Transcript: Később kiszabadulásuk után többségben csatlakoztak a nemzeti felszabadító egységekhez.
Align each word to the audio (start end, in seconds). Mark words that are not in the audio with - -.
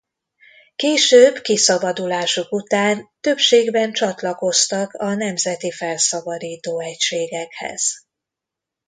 Később 0.75 1.37
kiszabadulásuk 1.41 2.51
után 2.51 3.09
többségben 3.19 3.91
csatlakoztak 3.91 4.93
a 4.93 5.13
nemzeti 5.15 5.71
felszabadító 5.71 6.79
egységekhez. 6.79 8.05